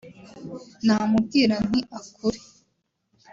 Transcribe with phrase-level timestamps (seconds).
[0.85, 2.39] namubwira nti `akure